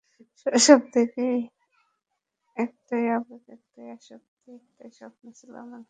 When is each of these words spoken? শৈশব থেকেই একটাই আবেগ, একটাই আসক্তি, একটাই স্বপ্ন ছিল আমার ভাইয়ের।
শৈশব 0.39 0.81
থেকেই 0.93 1.37
একটাই 2.57 3.05
আবেগ, 3.09 3.43
একটাই 3.49 3.87
আসক্তি, 3.89 4.49
একটাই 4.59 4.91
স্বপ্ন 4.91 5.23
ছিল 5.31 5.51
আমার 5.55 5.71
ভাইয়ের। 5.71 5.79